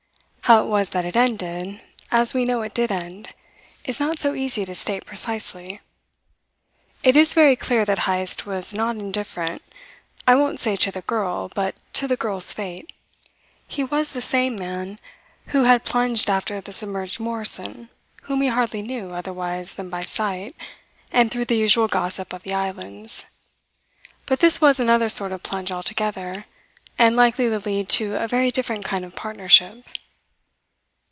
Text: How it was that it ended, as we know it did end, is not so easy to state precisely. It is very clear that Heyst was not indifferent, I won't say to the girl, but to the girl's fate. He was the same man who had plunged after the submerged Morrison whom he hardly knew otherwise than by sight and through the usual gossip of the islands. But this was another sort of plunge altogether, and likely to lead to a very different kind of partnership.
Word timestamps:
How 0.45 0.65
it 0.65 0.69
was 0.69 0.89
that 0.89 1.05
it 1.05 1.15
ended, 1.15 1.79
as 2.11 2.33
we 2.33 2.43
know 2.43 2.61
it 2.61 2.73
did 2.73 2.91
end, 2.91 3.29
is 3.85 4.01
not 4.01 4.19
so 4.19 4.33
easy 4.33 4.65
to 4.65 4.75
state 4.75 5.05
precisely. 5.05 5.79
It 7.03 7.15
is 7.15 7.33
very 7.33 7.55
clear 7.55 7.85
that 7.85 7.99
Heyst 7.99 8.45
was 8.45 8.73
not 8.73 8.97
indifferent, 8.97 9.61
I 10.27 10.35
won't 10.35 10.59
say 10.59 10.75
to 10.75 10.91
the 10.91 11.03
girl, 11.03 11.47
but 11.55 11.73
to 11.93 12.05
the 12.05 12.17
girl's 12.17 12.51
fate. 12.51 12.91
He 13.65 13.81
was 13.81 14.11
the 14.11 14.19
same 14.19 14.57
man 14.57 14.99
who 15.47 15.63
had 15.63 15.85
plunged 15.85 16.29
after 16.29 16.59
the 16.59 16.73
submerged 16.73 17.21
Morrison 17.21 17.87
whom 18.23 18.41
he 18.41 18.49
hardly 18.49 18.81
knew 18.81 19.11
otherwise 19.11 19.75
than 19.75 19.89
by 19.89 20.01
sight 20.01 20.53
and 21.13 21.31
through 21.31 21.45
the 21.45 21.55
usual 21.55 21.87
gossip 21.87 22.33
of 22.33 22.43
the 22.43 22.53
islands. 22.53 23.23
But 24.25 24.41
this 24.41 24.59
was 24.59 24.81
another 24.81 25.07
sort 25.07 25.31
of 25.31 25.43
plunge 25.43 25.71
altogether, 25.71 26.43
and 26.99 27.15
likely 27.15 27.47
to 27.47 27.59
lead 27.59 27.87
to 27.89 28.17
a 28.21 28.27
very 28.27 28.51
different 28.51 28.83
kind 28.83 29.05
of 29.05 29.15
partnership. 29.15 29.85